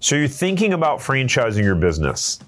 So 0.00 0.14
you're 0.14 0.28
thinking 0.28 0.72
about 0.72 1.00
franchising 1.00 1.64
your 1.64 1.74
business. 1.74 2.38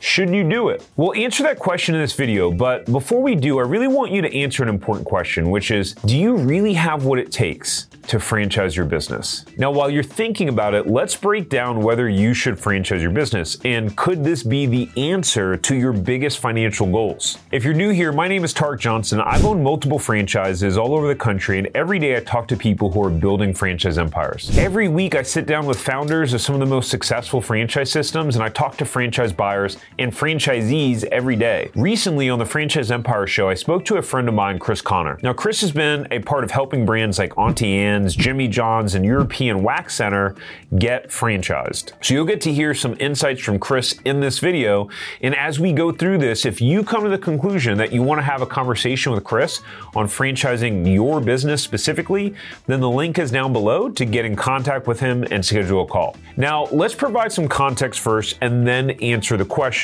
Should 0.00 0.30
you 0.30 0.48
do 0.48 0.68
it? 0.68 0.86
We'll 0.96 1.14
answer 1.14 1.42
that 1.42 1.58
question 1.58 1.94
in 1.94 2.00
this 2.00 2.12
video, 2.12 2.52
but 2.52 2.84
before 2.86 3.20
we 3.20 3.34
do, 3.34 3.58
I 3.58 3.62
really 3.62 3.88
want 3.88 4.12
you 4.12 4.22
to 4.22 4.32
answer 4.34 4.62
an 4.62 4.68
important 4.68 5.06
question, 5.06 5.50
which 5.50 5.70
is 5.70 5.94
Do 5.94 6.16
you 6.16 6.36
really 6.36 6.74
have 6.74 7.04
what 7.04 7.18
it 7.18 7.32
takes 7.32 7.86
to 8.06 8.20
franchise 8.20 8.76
your 8.76 8.86
business? 8.86 9.44
Now, 9.56 9.70
while 9.70 9.90
you're 9.90 10.02
thinking 10.02 10.48
about 10.48 10.74
it, 10.74 10.86
let's 10.86 11.16
break 11.16 11.48
down 11.48 11.82
whether 11.82 12.08
you 12.08 12.32
should 12.32 12.58
franchise 12.58 13.02
your 13.02 13.10
business 13.10 13.58
and 13.64 13.96
could 13.96 14.22
this 14.22 14.42
be 14.42 14.66
the 14.66 14.88
answer 14.96 15.56
to 15.56 15.74
your 15.74 15.92
biggest 15.92 16.38
financial 16.38 16.86
goals? 16.86 17.38
If 17.50 17.64
you're 17.64 17.74
new 17.74 17.90
here, 17.90 18.12
my 18.12 18.28
name 18.28 18.44
is 18.44 18.52
Tark 18.52 18.80
Johnson. 18.80 19.20
I've 19.20 19.44
owned 19.44 19.62
multiple 19.62 19.98
franchises 19.98 20.78
all 20.78 20.94
over 20.94 21.08
the 21.08 21.16
country, 21.16 21.58
and 21.58 21.68
every 21.74 21.98
day 21.98 22.16
I 22.16 22.20
talk 22.20 22.46
to 22.48 22.56
people 22.56 22.90
who 22.90 23.04
are 23.04 23.10
building 23.10 23.52
franchise 23.52 23.98
empires. 23.98 24.56
Every 24.56 24.88
week, 24.88 25.14
I 25.14 25.22
sit 25.22 25.46
down 25.46 25.66
with 25.66 25.78
founders 25.80 26.32
of 26.32 26.40
some 26.40 26.54
of 26.54 26.60
the 26.60 26.66
most 26.66 26.90
successful 26.90 27.40
franchise 27.40 27.90
systems, 27.90 28.36
and 28.36 28.44
I 28.44 28.48
talk 28.48 28.76
to 28.78 28.84
franchise 28.84 29.32
buyers 29.32 29.76
and 29.98 30.12
franchisees 30.12 31.04
every 31.04 31.36
day. 31.36 31.70
Recently 31.74 32.30
on 32.30 32.38
the 32.38 32.44
Franchise 32.44 32.90
Empire 32.90 33.26
show, 33.26 33.48
I 33.48 33.54
spoke 33.54 33.84
to 33.86 33.96
a 33.96 34.02
friend 34.02 34.28
of 34.28 34.34
mine, 34.34 34.58
Chris 34.58 34.80
Conner. 34.80 35.18
Now, 35.22 35.32
Chris 35.32 35.60
has 35.62 35.72
been 35.72 36.06
a 36.10 36.20
part 36.20 36.44
of 36.44 36.50
helping 36.50 36.86
brands 36.86 37.18
like 37.18 37.36
Auntie 37.36 37.74
Anne's, 37.74 38.14
Jimmy 38.14 38.48
John's, 38.48 38.94
and 38.94 39.04
European 39.04 39.62
Wax 39.62 39.94
Center 39.94 40.36
get 40.78 41.08
franchised. 41.08 41.92
So 42.00 42.14
you'll 42.14 42.26
get 42.26 42.40
to 42.42 42.52
hear 42.52 42.74
some 42.74 42.96
insights 43.00 43.40
from 43.40 43.58
Chris 43.58 43.98
in 44.04 44.20
this 44.20 44.38
video. 44.38 44.88
And 45.20 45.34
as 45.34 45.58
we 45.58 45.72
go 45.72 45.90
through 45.90 46.18
this, 46.18 46.44
if 46.44 46.60
you 46.60 46.84
come 46.84 47.02
to 47.04 47.10
the 47.10 47.18
conclusion 47.18 47.78
that 47.78 47.92
you 47.92 48.02
want 48.02 48.18
to 48.18 48.24
have 48.24 48.42
a 48.42 48.46
conversation 48.46 49.12
with 49.12 49.24
Chris 49.24 49.60
on 49.96 50.06
franchising 50.06 50.92
your 50.92 51.20
business 51.20 51.62
specifically, 51.62 52.34
then 52.66 52.80
the 52.80 52.90
link 52.90 53.18
is 53.18 53.30
down 53.30 53.52
below 53.52 53.88
to 53.88 54.04
get 54.04 54.24
in 54.24 54.36
contact 54.36 54.86
with 54.86 55.00
him 55.00 55.24
and 55.30 55.44
schedule 55.44 55.82
a 55.82 55.86
call. 55.86 56.16
Now, 56.36 56.66
let's 56.66 56.94
provide 56.94 57.32
some 57.32 57.48
context 57.48 58.00
first 58.00 58.38
and 58.40 58.66
then 58.66 58.90
answer 58.90 59.36
the 59.36 59.44
question. 59.44 59.77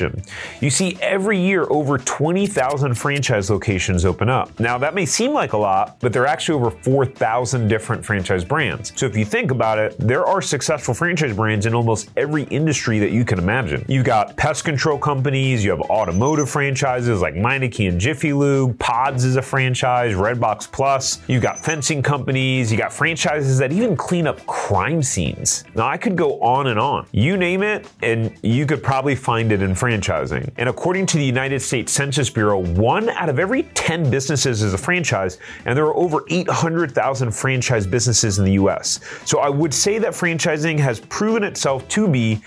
You 0.61 0.71
see, 0.71 0.99
every 1.01 1.39
year 1.39 1.67
over 1.71 1.99
20,000 1.99 2.95
franchise 2.95 3.51
locations 3.51 4.05
open 4.05 4.29
up. 4.29 4.59
Now, 4.59 4.79
that 4.79 4.95
may 4.95 5.07
seem 5.07 5.33
like 5.33 5.53
a 5.53 5.57
lot, 5.57 5.97
but 6.01 6.13
there 6.13 6.23
are 6.23 6.27
actually 6.27 6.57
over 6.57 6.71
4,000 6.71 7.69
different 7.69 8.05
franchise 8.05 8.45
brands. 8.45 8.93
So 8.97 9.07
if 9.07 9.17
you 9.17 9.25
think 9.25 9.51
about 9.51 9.79
it, 9.79 9.97
there 9.99 10.27
are 10.27 10.43
successful 10.43 10.95
franchise 10.95 11.35
brands 11.35 11.67
in 11.67 11.75
almost 11.75 12.11
every 12.17 12.45
industry 12.45 12.99
that 12.99 13.11
you 13.11 13.25
can 13.25 13.39
imagine. 13.39 13.85
You've 13.89 14.05
got 14.05 14.37
pest 14.37 14.65
control 14.65 14.99
companies, 14.99 15.65
you 15.65 15.71
have 15.71 15.81
automotive 15.83 16.51
franchises 16.51 17.21
like 17.21 17.35
Meineke 17.35 17.89
and 17.89 18.01
Jiffy 18.01 18.33
Lube, 18.33 18.79
Pods 18.79 19.25
is 19.25 19.37
a 19.37 19.43
franchise, 19.43 20.15
Redbox 20.15 20.71
Plus, 20.71 21.21
you've 21.29 21.43
got 21.43 21.59
fencing 21.59 22.03
companies, 22.03 22.71
you 22.73 22.79
got 22.79 22.93
franchises 22.93 23.59
that 23.59 23.73
even 23.73 23.97
clean 23.97 24.27
up 24.27 24.45
crime 24.47 25.03
scenes. 25.03 25.65
Now, 25.75 25.87
I 25.87 25.97
could 25.97 26.17
go 26.17 26.41
on 26.41 26.69
and 26.69 26.79
on. 26.79 27.07
You 27.13 27.37
name 27.37 27.63
it, 27.63 27.89
and 28.03 28.33
you 28.43 28.67
could 28.67 28.83
probably 28.83 29.15
find 29.15 29.53
it 29.53 29.63
in 29.63 29.75
franchising. 29.85 30.51
And 30.57 30.69
according 30.69 31.05
to 31.07 31.19
the 31.19 31.25
United 31.25 31.61
States 31.61 31.93
Census 31.93 32.31
Bureau, 32.31 32.59
one 32.59 33.11
out 33.11 33.29
of 33.29 33.39
every 33.39 33.65
10 33.75 34.11
businesses 34.11 34.63
is 34.63 34.73
a 34.73 34.79
franchise, 34.79 35.39
and 35.67 35.77
there 35.77 35.85
are 35.85 35.95
over 35.95 36.25
800,000 36.31 37.31
franchise 37.31 37.87
businesses 37.87 38.39
in 38.39 38.47
the 38.47 38.53
US. 38.53 39.01
So 39.27 39.41
I 39.41 39.51
would 39.51 39.75
say 39.75 39.99
that 39.99 40.13
franchising 40.13 40.79
has 40.79 41.01
proven 41.01 41.45
itself 41.45 41.87
to 41.89 42.09
be 42.09 42.41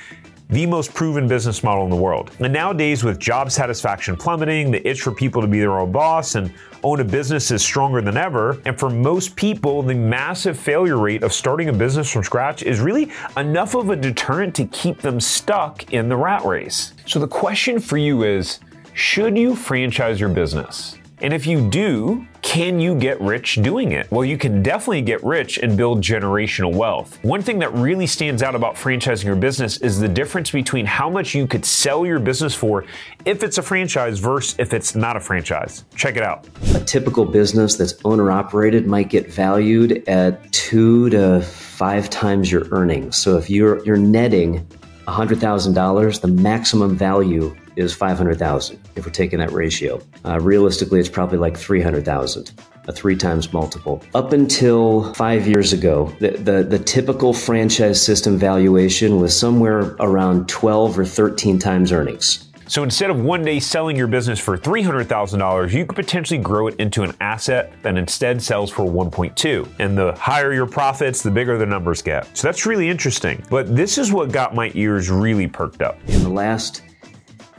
the 0.50 0.66
most 0.66 0.94
proven 0.94 1.28
business 1.28 1.64
model 1.64 1.84
in 1.84 1.90
the 1.90 1.96
world. 1.96 2.32
And 2.40 2.54
nowadays, 2.54 3.04
with 3.04 3.20
job 3.20 3.52
satisfaction 3.52 4.16
plummeting, 4.16 4.72
the 4.72 4.88
itch 4.88 5.02
for 5.02 5.12
people 5.12 5.42
to 5.42 5.48
be 5.48 5.60
their 5.60 5.80
own 5.80 5.92
boss 5.92 6.36
and 6.36 6.54
own 6.84 7.00
a 7.00 7.04
business 7.04 7.52
is 7.52 7.62
stronger 7.62 8.02
than 8.02 8.16
ever. 8.16 8.62
And 8.66 8.80
for 8.80 8.90
most 8.90 9.36
people, 9.36 9.82
the 9.82 9.96
massive 9.96 10.58
failure 10.58 10.98
rate 10.98 11.24
of 11.24 11.34
starting 11.34 11.70
a 11.70 11.74
business 11.74 12.10
from 12.10 12.24
scratch 12.24 12.64
is 12.64 12.80
really 12.80 13.12
enough 13.36 13.76
of 13.76 13.90
a 13.90 13.96
deterrent 13.96 14.56
to 14.56 14.66
keep 14.68 15.00
them 15.00 15.20
stuck 15.20 15.92
in 15.92 16.08
the 16.08 16.16
rat 16.16 16.46
race. 16.46 16.94
So 17.06 17.20
the 17.20 17.28
question 17.28 17.80
for 17.80 17.98
you 17.98 18.24
is 18.24 18.60
should 18.94 19.38
you 19.38 19.56
franchise 19.56 20.20
your 20.20 20.30
business? 20.30 20.98
And 21.20 21.34
if 21.34 21.48
you 21.48 21.68
do, 21.70 22.28
can 22.44 22.80
you 22.80 22.94
get 22.94 23.20
rich 23.20 23.56
doing 23.56 23.92
it? 23.92 24.10
Well, 24.12 24.24
you 24.24 24.38
can 24.38 24.62
definitely 24.62 25.02
get 25.02 25.24
rich 25.24 25.58
and 25.58 25.76
build 25.76 26.02
generational 26.02 26.76
wealth. 26.76 27.18
One 27.24 27.42
thing 27.42 27.58
that 27.60 27.74
really 27.74 28.06
stands 28.06 28.44
out 28.44 28.54
about 28.54 28.76
franchising 28.76 29.26
your 29.26 29.36
business 29.36 29.78
is 29.78 30.00
the 30.00 30.08
difference 30.08 30.52
between 30.52 30.86
how 30.86 31.10
much 31.10 31.34
you 31.34 31.48
could 31.48 31.66
sell 31.66 32.06
your 32.06 32.20
business 32.20 32.54
for 32.54 32.86
if 33.26 33.44
it's 33.44 33.58
a 33.58 33.64
franchise 33.64 34.20
versus 34.20 34.56
if 34.60 34.74
it's 34.74 34.96
not 34.96 35.18
a 35.18 35.20
franchise. 35.20 35.86
Check 35.96 36.18
it 36.18 36.24
out. 36.24 36.48
A 36.76 36.80
typical 36.82 37.26
business 37.26 37.76
that's 37.76 37.96
owner 38.06 38.32
operated 38.32 38.86
might 38.86 39.10
get 39.10 39.32
valued 39.32 40.08
at 40.08 40.52
two 40.52 41.10
to 41.10 41.42
five 41.42 42.12
times 42.12 42.52
your 42.52 42.68
earnings. 42.72 43.18
So 43.18 43.38
if 43.38 43.50
you're 43.50 43.84
you're 43.86 43.98
netting 43.98 44.68
$100,000, 45.08 46.22
the 46.22 46.28
maximum 46.28 46.96
value 46.96 47.56
is 47.78 47.94
500,000 47.94 48.80
if 48.96 49.06
we're 49.06 49.12
taking 49.12 49.40
that 49.40 49.52
ratio. 49.52 50.02
Uh, 50.26 50.40
realistically, 50.40 51.00
it's 51.00 51.10
probably 51.10 51.38
like 51.38 51.58
300,000 51.58 52.52
a 52.88 52.92
three 52.92 53.16
times 53.16 53.52
multiple. 53.54 54.02
Up 54.16 54.32
until 54.32 55.14
five 55.14 55.46
years 55.48 55.74
ago, 55.74 56.14
the, 56.20 56.32
the, 56.32 56.64
the, 56.64 56.80
typical 56.80 57.34
franchise 57.34 58.02
system 58.02 58.38
valuation 58.38 59.20
was 59.20 59.38
somewhere 59.38 59.96
around 60.00 60.48
12 60.48 60.98
or 60.98 61.06
13 61.06 61.60
times 61.60 61.92
earnings. 61.92 62.48
So 62.70 62.84
instead 62.84 63.10
of 63.10 63.22
one 63.22 63.46
day 63.46 63.62
selling 63.62 63.96
your 63.96 64.08
business 64.08 64.40
for 64.40 64.58
$300,000, 64.58 65.72
you 65.72 65.86
could 65.86 65.96
potentially 65.96 66.40
grow 66.40 66.68
it 66.68 66.76
into 66.80 67.04
an 67.04 67.14
asset 67.22 67.72
that 67.82 67.98
instead 67.98 68.42
sells 68.42 68.70
for 68.70 68.84
1.2. 68.84 69.70
And 69.80 69.98
the 69.98 70.14
higher 70.14 70.54
your 70.54 70.66
profits, 70.66 71.24
the 71.24 71.32
bigger 71.32 71.58
the 71.58 71.66
numbers 71.66 72.02
get. 72.02 72.36
So 72.36 72.48
that's 72.48 72.66
really 72.66 72.90
interesting. 72.90 73.42
But 73.50 73.74
this 73.74 73.98
is 73.98 74.12
what 74.12 74.34
got 74.34 74.54
my 74.54 74.72
ears 74.76 75.10
really 75.10 75.48
perked 75.48 75.82
up. 75.82 75.98
In 76.08 76.24
the 76.24 76.30
last 76.30 76.82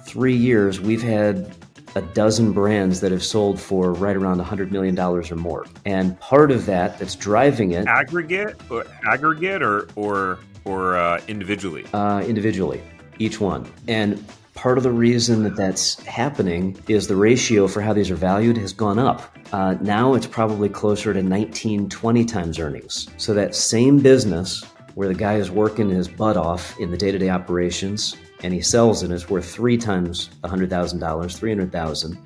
three 0.09 0.35
years, 0.35 0.81
we've 0.81 1.03
had 1.03 1.55
a 1.95 2.03
dozen 2.03 2.53
brands 2.53 3.01
that 3.01 3.13
have 3.13 3.23
sold 3.23 3.61
for 3.61 3.93
right 3.93 4.17
around 4.17 4.41
$100 4.41 4.71
million 4.71 4.99
or 4.99 5.23
more. 5.37 5.67
And 5.85 6.19
part 6.21 6.51
of 6.51 6.67
that 6.67 6.99
that's 6.99 7.15
driving 7.15 7.73
it 7.73 7.87
aggregate 7.87 8.61
or 8.71 8.85
aggregate 9.05 9.63
or 9.63 9.89
or 9.97 10.39
or 10.65 10.97
uh, 10.97 11.21
individually? 11.29 11.87
Uh, 11.93 12.23
individually, 12.27 12.83
each 13.19 13.41
one. 13.41 13.71
And 13.87 14.23
part 14.55 14.77
of 14.77 14.85
the 14.85 14.91
reason 14.91 15.43
that 15.45 15.57
that's 15.57 16.03
happening 16.05 16.77
is 16.89 17.07
the 17.07 17.17
ratio 17.17 17.69
for 17.69 17.81
how 17.81 17.93
these 17.93 18.11
are 18.11 18.17
valued 18.17 18.57
has 18.59 18.73
gone 18.73 18.99
up. 18.99 19.37
Uh, 19.53 19.77
now 19.81 20.15
it's 20.15 20.27
probably 20.27 20.69
closer 20.69 21.15
to 21.15 21.23
19, 21.23 21.89
20 21.89 22.25
times 22.25 22.59
earnings. 22.59 23.09
So 23.17 23.33
that 23.35 23.55
same 23.55 24.01
business 24.01 24.65
where 24.95 25.09
the 25.09 25.15
guy 25.15 25.37
is 25.37 25.51
working 25.51 25.89
his 25.89 26.09
butt 26.09 26.37
off 26.37 26.79
in 26.81 26.91
the 26.91 26.97
day 26.97 27.13
to 27.13 27.19
day 27.19 27.31
operations 27.31 28.17
and 28.43 28.55
he 28.55 28.61
sells 28.61 29.03
it, 29.03 29.11
it's 29.11 29.29
worth 29.29 29.51
three 29.51 29.77
times 29.77 30.31
$100,000, 30.45 31.37
300000 31.37 32.19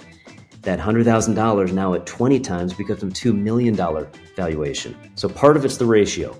That 0.62 0.78
$100,000 0.78 1.72
now 1.72 1.94
at 1.94 2.06
20 2.06 2.40
times 2.40 2.74
becomes 2.74 3.02
a 3.02 3.06
$2 3.06 3.36
million 3.36 3.76
valuation. 4.36 4.96
So 5.14 5.28
part 5.28 5.56
of 5.56 5.64
it's 5.64 5.76
the 5.76 5.86
ratio. 5.86 6.36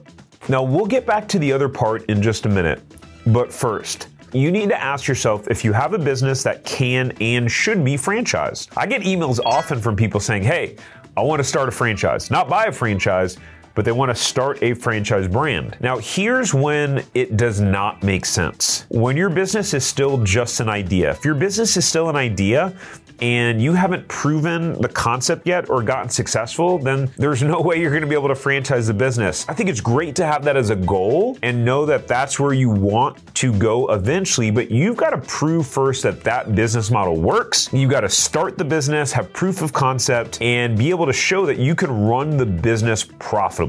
Now, 0.48 0.62
we'll 0.62 0.86
get 0.86 1.06
back 1.06 1.28
to 1.28 1.38
the 1.38 1.52
other 1.52 1.68
part 1.68 2.04
in 2.06 2.20
just 2.20 2.46
a 2.46 2.48
minute. 2.48 2.82
But 3.26 3.52
first, 3.52 4.08
you 4.32 4.50
need 4.50 4.70
to 4.70 4.82
ask 4.82 5.06
yourself 5.06 5.48
if 5.48 5.64
you 5.64 5.72
have 5.72 5.94
a 5.94 5.98
business 5.98 6.42
that 6.42 6.64
can 6.64 7.12
and 7.20 7.50
should 7.50 7.84
be 7.84 7.94
franchised. 7.94 8.68
I 8.76 8.86
get 8.86 9.02
emails 9.02 9.38
often 9.44 9.80
from 9.80 9.94
people 9.94 10.20
saying, 10.20 10.42
hey, 10.42 10.76
I 11.16 11.20
want 11.20 11.40
to 11.40 11.44
start 11.44 11.68
a 11.68 11.72
franchise, 11.72 12.30
not 12.30 12.48
buy 12.48 12.64
a 12.66 12.72
franchise 12.72 13.36
but 13.74 13.84
they 13.84 13.92
want 13.92 14.10
to 14.10 14.14
start 14.14 14.62
a 14.62 14.74
franchise 14.74 15.28
brand. 15.28 15.76
Now, 15.80 15.98
here's 15.98 16.52
when 16.52 17.04
it 17.14 17.36
does 17.36 17.60
not 17.60 18.02
make 18.02 18.24
sense. 18.24 18.86
When 18.88 19.16
your 19.16 19.30
business 19.30 19.74
is 19.74 19.84
still 19.84 20.22
just 20.22 20.60
an 20.60 20.68
idea, 20.68 21.10
if 21.10 21.24
your 21.24 21.34
business 21.34 21.76
is 21.76 21.86
still 21.86 22.08
an 22.08 22.16
idea, 22.16 22.74
and 23.22 23.62
you 23.62 23.72
haven't 23.72 24.06
proven 24.08 24.72
the 24.82 24.88
concept 24.88 25.46
yet 25.46 25.70
or 25.70 25.80
gotten 25.80 26.08
successful, 26.08 26.78
then 26.78 27.08
there's 27.16 27.40
no 27.40 27.60
way 27.60 27.80
you're 27.80 27.90
going 27.90 28.02
to 28.02 28.08
be 28.08 28.16
able 28.16 28.28
to 28.28 28.34
franchise 28.34 28.88
the 28.88 28.94
business. 28.94 29.46
I 29.48 29.54
think 29.54 29.70
it's 29.70 29.80
great 29.80 30.16
to 30.16 30.26
have 30.26 30.42
that 30.44 30.56
as 30.56 30.70
a 30.70 30.76
goal 30.76 31.38
and 31.42 31.64
know 31.64 31.86
that 31.86 32.08
that's 32.08 32.40
where 32.40 32.52
you 32.52 32.68
want 32.68 33.34
to 33.36 33.56
go 33.56 33.92
eventually, 33.92 34.50
but 34.50 34.72
you've 34.72 34.96
got 34.96 35.10
to 35.10 35.18
prove 35.18 35.68
first 35.68 36.02
that 36.02 36.24
that 36.24 36.56
business 36.56 36.90
model 36.90 37.16
works. 37.16 37.72
You've 37.72 37.90
got 37.90 38.00
to 38.00 38.08
start 38.08 38.58
the 38.58 38.64
business, 38.64 39.12
have 39.12 39.32
proof 39.32 39.62
of 39.62 39.72
concept, 39.72 40.42
and 40.42 40.76
be 40.76 40.90
able 40.90 41.06
to 41.06 41.12
show 41.12 41.46
that 41.46 41.58
you 41.58 41.76
can 41.76 42.04
run 42.04 42.36
the 42.36 42.46
business 42.46 43.06
profitably. 43.20 43.61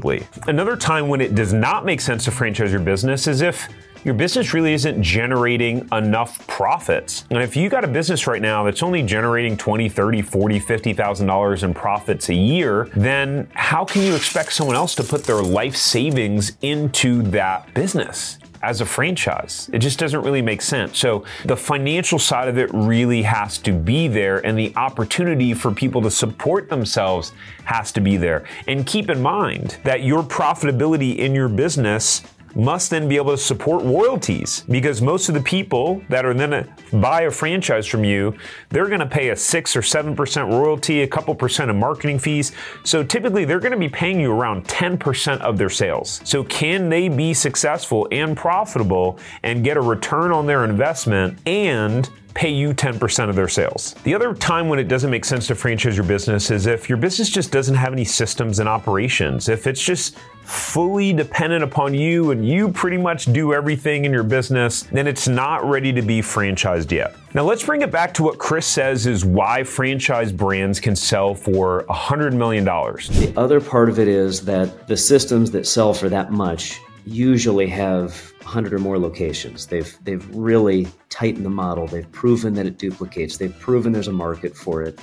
Another 0.46 0.76
time 0.76 1.08
when 1.08 1.20
it 1.20 1.34
does 1.34 1.52
not 1.52 1.84
make 1.84 2.00
sense 2.00 2.24
to 2.24 2.30
franchise 2.30 2.70
your 2.70 2.80
business 2.80 3.26
is 3.26 3.40
if 3.40 3.68
your 4.04 4.14
business 4.14 4.52
really 4.52 4.74
isn't 4.74 5.02
generating 5.02 5.88
enough 5.90 6.46
profits. 6.46 7.24
And 7.30 7.42
if 7.42 7.56
you 7.56 7.70
got 7.70 7.84
a 7.84 7.88
business 7.88 8.26
right 8.26 8.42
now 8.42 8.62
that's 8.62 8.82
only 8.82 9.02
generating 9.02 9.56
20, 9.56 9.88
30, 9.88 10.20
40, 10.20 10.58
50,000 10.58 11.26
dollars 11.26 11.62
in 11.62 11.72
profits 11.72 12.28
a 12.28 12.34
year, 12.34 12.90
then 12.94 13.48
how 13.54 13.84
can 13.84 14.02
you 14.02 14.14
expect 14.14 14.52
someone 14.52 14.76
else 14.76 14.94
to 14.96 15.02
put 15.02 15.24
their 15.24 15.40
life 15.40 15.76
savings 15.76 16.56
into 16.60 17.22
that 17.22 17.72
business? 17.72 18.38
As 18.64 18.80
a 18.80 18.86
franchise. 18.86 19.68
It 19.72 19.78
just 19.78 19.98
doesn't 19.98 20.22
really 20.22 20.42
make 20.42 20.62
sense. 20.62 20.98
So 20.98 21.24
the 21.44 21.56
financial 21.56 22.18
side 22.18 22.48
of 22.48 22.56
it 22.58 22.70
really 22.72 23.22
has 23.22 23.58
to 23.58 23.72
be 23.72 24.08
there, 24.08 24.44
and 24.44 24.58
the 24.58 24.72
opportunity 24.76 25.52
for 25.52 25.70
people 25.70 26.00
to 26.02 26.10
support 26.10 26.70
themselves 26.70 27.32
has 27.64 27.92
to 27.92 28.00
be 28.00 28.16
there. 28.16 28.44
And 28.66 28.86
keep 28.86 29.10
in 29.10 29.20
mind 29.20 29.76
that 29.84 30.02
your 30.02 30.22
profitability 30.22 31.16
in 31.16 31.34
your 31.34 31.48
business 31.48 32.22
must 32.54 32.90
then 32.90 33.08
be 33.08 33.16
able 33.16 33.32
to 33.32 33.38
support 33.38 33.84
royalties 33.84 34.64
because 34.68 35.02
most 35.02 35.28
of 35.28 35.34
the 35.34 35.40
people 35.40 36.02
that 36.08 36.24
are 36.24 36.34
then 36.34 36.50
to 36.50 36.68
buy 36.96 37.22
a 37.22 37.30
franchise 37.30 37.86
from 37.86 38.04
you, 38.04 38.34
they're 38.70 38.88
going 38.88 39.00
to 39.00 39.06
pay 39.06 39.30
a 39.30 39.36
6 39.36 39.76
or 39.76 39.80
7% 39.80 40.50
royalty, 40.50 41.02
a 41.02 41.06
couple 41.06 41.34
percent 41.34 41.70
of 41.70 41.76
marketing 41.76 42.18
fees. 42.18 42.52
So 42.84 43.02
typically 43.02 43.44
they're 43.44 43.60
going 43.60 43.72
to 43.72 43.78
be 43.78 43.88
paying 43.88 44.20
you 44.20 44.32
around 44.32 44.66
10% 44.66 45.40
of 45.40 45.58
their 45.58 45.70
sales. 45.70 46.20
So 46.24 46.44
can 46.44 46.88
they 46.88 47.08
be 47.08 47.34
successful 47.34 48.08
and 48.10 48.36
profitable 48.36 49.18
and 49.42 49.64
get 49.64 49.76
a 49.76 49.80
return 49.80 50.32
on 50.32 50.46
their 50.46 50.64
investment 50.64 51.38
and 51.46 52.08
pay 52.34 52.50
you 52.50 52.74
10% 52.74 53.28
of 53.28 53.36
their 53.36 53.48
sales. 53.48 53.94
The 54.02 54.14
other 54.14 54.34
time 54.34 54.68
when 54.68 54.78
it 54.78 54.88
doesn't 54.88 55.10
make 55.10 55.24
sense 55.24 55.46
to 55.46 55.54
franchise 55.54 55.96
your 55.96 56.04
business 56.04 56.50
is 56.50 56.66
if 56.66 56.88
your 56.88 56.98
business 56.98 57.30
just 57.30 57.52
doesn't 57.52 57.76
have 57.76 57.92
any 57.92 58.04
systems 58.04 58.58
and 58.58 58.68
operations. 58.68 59.48
If 59.48 59.66
it's 59.66 59.82
just 59.82 60.16
fully 60.42 61.12
dependent 61.12 61.64
upon 61.64 61.94
you 61.94 62.30
and 62.32 62.46
you 62.46 62.70
pretty 62.70 62.98
much 62.98 63.32
do 63.32 63.54
everything 63.54 64.04
in 64.04 64.12
your 64.12 64.24
business, 64.24 64.82
then 64.82 65.06
it's 65.06 65.26
not 65.26 65.64
ready 65.64 65.92
to 65.92 66.02
be 66.02 66.20
franchised 66.20 66.90
yet. 66.90 67.16
Now 67.34 67.42
let's 67.42 67.64
bring 67.64 67.82
it 67.82 67.90
back 67.90 68.12
to 68.14 68.22
what 68.22 68.38
Chris 68.38 68.66
says 68.66 69.06
is 69.06 69.24
why 69.24 69.64
franchise 69.64 70.32
brands 70.32 70.80
can 70.80 70.94
sell 70.94 71.34
for 71.34 71.84
$100 71.88 72.32
million. 72.34 72.64
The 72.64 73.32
other 73.36 73.60
part 73.60 73.88
of 73.88 73.98
it 73.98 74.06
is 74.06 74.42
that 74.42 74.86
the 74.86 74.96
systems 74.96 75.50
that 75.52 75.66
sell 75.66 75.94
for 75.94 76.08
that 76.10 76.30
much 76.30 76.80
usually 77.06 77.66
have 77.66 78.32
100 78.42 78.72
or 78.72 78.78
more 78.78 78.98
locations. 78.98 79.66
They've 79.66 79.96
they've 80.04 80.26
really 80.34 80.88
tightened 81.10 81.44
the 81.44 81.50
model. 81.50 81.86
They've 81.86 82.10
proven 82.12 82.54
that 82.54 82.66
it 82.66 82.78
duplicates. 82.78 83.36
They've 83.36 83.56
proven 83.58 83.92
there's 83.92 84.08
a 84.08 84.12
market 84.12 84.56
for 84.56 84.82
it. 84.82 84.98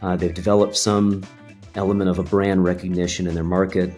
Uh, 0.00 0.16
they've 0.16 0.34
developed 0.34 0.76
some 0.76 1.22
element 1.74 2.10
of 2.10 2.18
a 2.18 2.22
brand 2.22 2.64
recognition 2.64 3.26
in 3.26 3.34
their 3.34 3.44
market. 3.44 3.92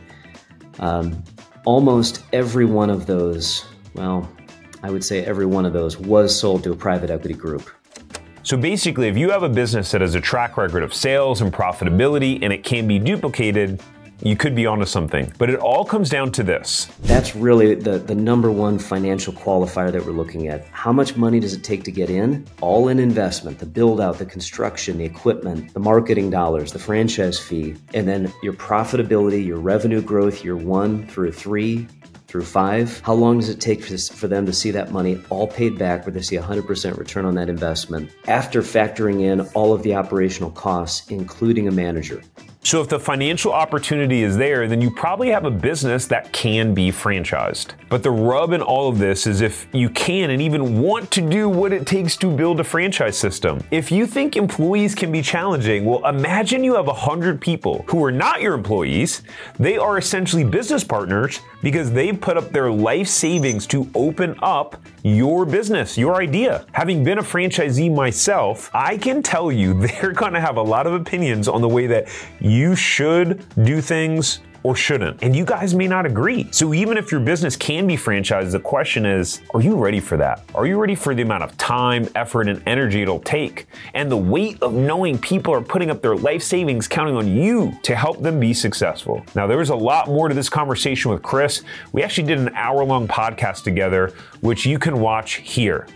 Um, 0.78 1.22
almost 1.64 2.24
every 2.32 2.66
one 2.66 2.90
of 2.90 3.06
those, 3.06 3.64
well, 3.94 4.30
I 4.82 4.90
would 4.90 5.04
say 5.04 5.24
every 5.24 5.46
one 5.46 5.64
of 5.64 5.72
those 5.72 5.98
was 5.98 6.38
sold 6.38 6.62
to 6.64 6.72
a 6.72 6.76
private 6.76 7.10
equity 7.10 7.34
group. 7.34 7.70
So 8.42 8.58
basically, 8.58 9.08
if 9.08 9.16
you 9.16 9.30
have 9.30 9.42
a 9.42 9.48
business 9.48 9.90
that 9.92 10.02
has 10.02 10.14
a 10.14 10.20
track 10.20 10.58
record 10.58 10.82
of 10.82 10.92
sales 10.92 11.40
and 11.40 11.50
profitability 11.50 12.40
and 12.42 12.52
it 12.52 12.62
can 12.62 12.86
be 12.86 12.98
duplicated, 12.98 13.80
you 14.22 14.36
could 14.36 14.54
be 14.54 14.66
onto 14.66 14.86
something. 14.86 15.32
But 15.38 15.50
it 15.50 15.58
all 15.58 15.84
comes 15.84 16.10
down 16.10 16.32
to 16.32 16.42
this. 16.42 16.86
That's 17.02 17.34
really 17.34 17.74
the, 17.74 17.98
the 17.98 18.14
number 18.14 18.50
one 18.50 18.78
financial 18.78 19.32
qualifier 19.32 19.92
that 19.92 20.04
we're 20.04 20.12
looking 20.12 20.48
at. 20.48 20.66
How 20.68 20.92
much 20.92 21.16
money 21.16 21.40
does 21.40 21.54
it 21.54 21.64
take 21.64 21.84
to 21.84 21.92
get 21.92 22.10
in? 22.10 22.46
All 22.60 22.88
in 22.88 22.98
investment, 22.98 23.58
the 23.58 23.66
build 23.66 24.00
out, 24.00 24.18
the 24.18 24.26
construction, 24.26 24.98
the 24.98 25.04
equipment, 25.04 25.72
the 25.74 25.80
marketing 25.80 26.30
dollars, 26.30 26.72
the 26.72 26.78
franchise 26.78 27.38
fee, 27.38 27.74
and 27.92 28.08
then 28.08 28.32
your 28.42 28.52
profitability, 28.52 29.44
your 29.44 29.58
revenue 29.58 30.00
growth 30.00 30.44
year 30.44 30.56
one 30.56 31.06
through 31.08 31.32
three, 31.32 31.86
through 32.34 32.42
five. 32.42 32.98
How 33.00 33.12
long 33.14 33.38
does 33.38 33.48
it 33.48 33.60
take 33.60 33.84
for 33.84 34.26
them 34.26 34.44
to 34.46 34.52
see 34.52 34.72
that 34.72 34.90
money 34.90 35.22
all 35.30 35.46
paid 35.46 35.78
back 35.78 36.04
where 36.04 36.12
they 36.12 36.20
see 36.20 36.36
100% 36.36 36.98
return 36.98 37.24
on 37.26 37.36
that 37.36 37.48
investment 37.48 38.10
after 38.26 38.60
factoring 38.60 39.22
in 39.22 39.42
all 39.54 39.72
of 39.72 39.84
the 39.84 39.94
operational 39.94 40.50
costs, 40.50 41.08
including 41.10 41.68
a 41.68 41.70
manager? 41.70 42.20
So, 42.66 42.80
if 42.80 42.88
the 42.88 42.98
financial 42.98 43.52
opportunity 43.52 44.22
is 44.22 44.38
there, 44.38 44.66
then 44.66 44.80
you 44.80 44.90
probably 44.90 45.28
have 45.28 45.44
a 45.44 45.50
business 45.50 46.06
that 46.06 46.32
can 46.32 46.72
be 46.72 46.90
franchised. 46.90 47.72
But 47.90 48.02
the 48.02 48.10
rub 48.10 48.52
in 48.52 48.62
all 48.62 48.88
of 48.88 48.98
this 48.98 49.26
is 49.26 49.42
if 49.42 49.68
you 49.72 49.90
can 49.90 50.30
and 50.30 50.40
even 50.40 50.80
want 50.80 51.10
to 51.10 51.20
do 51.20 51.46
what 51.46 51.74
it 51.74 51.86
takes 51.86 52.16
to 52.16 52.30
build 52.30 52.60
a 52.60 52.64
franchise 52.64 53.18
system. 53.18 53.62
If 53.70 53.92
you 53.92 54.06
think 54.06 54.34
employees 54.34 54.94
can 54.94 55.12
be 55.12 55.20
challenging, 55.20 55.84
well, 55.84 56.06
imagine 56.06 56.64
you 56.64 56.74
have 56.76 56.86
100 56.86 57.38
people 57.38 57.84
who 57.86 58.02
are 58.02 58.10
not 58.10 58.40
your 58.40 58.54
employees. 58.54 59.20
They 59.58 59.76
are 59.76 59.98
essentially 59.98 60.42
business 60.42 60.82
partners 60.82 61.40
because 61.62 61.92
they've 61.92 62.18
put 62.18 62.38
up 62.38 62.50
their 62.50 62.70
life 62.70 63.08
savings 63.08 63.66
to 63.68 63.90
open 63.94 64.36
up 64.42 64.82
your 65.02 65.44
business, 65.44 65.98
your 65.98 66.16
idea. 66.16 66.64
Having 66.72 67.04
been 67.04 67.18
a 67.18 67.22
franchisee 67.22 67.94
myself, 67.94 68.70
I 68.72 68.96
can 68.96 69.22
tell 69.22 69.52
you 69.52 69.74
they're 69.86 70.12
gonna 70.12 70.40
have 70.40 70.56
a 70.56 70.62
lot 70.62 70.86
of 70.86 70.94
opinions 70.94 71.46
on 71.46 71.60
the 71.60 71.68
way 71.68 71.86
that 71.88 72.08
you 72.54 72.76
should 72.76 73.44
do 73.64 73.80
things 73.80 74.40
or 74.62 74.74
shouldn't. 74.74 75.22
And 75.22 75.36
you 75.36 75.44
guys 75.44 75.74
may 75.74 75.86
not 75.86 76.06
agree. 76.06 76.48
So 76.50 76.72
even 76.72 76.96
if 76.96 77.10
your 77.10 77.20
business 77.20 77.54
can 77.54 77.86
be 77.86 77.96
franchised, 77.96 78.52
the 78.52 78.60
question 78.60 79.04
is, 79.04 79.42
are 79.52 79.60
you 79.60 79.76
ready 79.76 80.00
for 80.00 80.16
that? 80.16 80.42
Are 80.54 80.64
you 80.64 80.78
ready 80.78 80.94
for 80.94 81.14
the 81.14 81.20
amount 81.20 81.42
of 81.42 81.54
time, 81.58 82.08
effort, 82.14 82.48
and 82.48 82.62
energy 82.66 83.02
it'll 83.02 83.20
take? 83.20 83.66
And 83.92 84.10
the 84.10 84.16
weight 84.16 84.62
of 84.62 84.72
knowing 84.72 85.18
people 85.18 85.52
are 85.52 85.60
putting 85.60 85.90
up 85.90 86.00
their 86.00 86.16
life 86.16 86.42
savings 86.42 86.88
counting 86.88 87.16
on 87.16 87.28
you 87.28 87.78
to 87.82 87.94
help 87.94 88.22
them 88.22 88.40
be 88.40 88.54
successful. 88.54 89.22
Now, 89.34 89.46
there 89.46 89.58
was 89.58 89.68
a 89.68 89.76
lot 89.76 90.08
more 90.08 90.28
to 90.28 90.34
this 90.34 90.48
conversation 90.48 91.10
with 91.10 91.22
Chris. 91.22 91.62
We 91.92 92.02
actually 92.02 92.28
did 92.28 92.38
an 92.38 92.50
hour 92.54 92.84
long 92.84 93.06
podcast 93.06 93.64
together, 93.64 94.14
which 94.40 94.64
you 94.64 94.78
can 94.78 94.98
watch 94.98 95.34
here. 95.34 95.86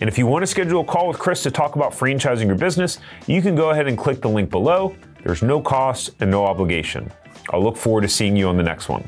And 0.00 0.08
if 0.08 0.16
you 0.16 0.26
want 0.26 0.42
to 0.42 0.46
schedule 0.46 0.80
a 0.80 0.84
call 0.84 1.08
with 1.08 1.18
Chris 1.18 1.42
to 1.42 1.50
talk 1.50 1.76
about 1.76 1.92
franchising 1.92 2.46
your 2.46 2.56
business, 2.56 3.00
you 3.26 3.42
can 3.42 3.54
go 3.54 3.70
ahead 3.70 3.86
and 3.86 3.98
click 3.98 4.22
the 4.22 4.28
link 4.28 4.50
below. 4.50 4.96
There's 5.24 5.42
no 5.42 5.62
cost 5.62 6.10
and 6.20 6.30
no 6.30 6.44
obligation. 6.44 7.10
I'll 7.48 7.62
look 7.62 7.78
forward 7.78 8.02
to 8.02 8.08
seeing 8.08 8.36
you 8.36 8.46
on 8.48 8.58
the 8.58 8.62
next 8.62 8.90
one. 8.90 9.02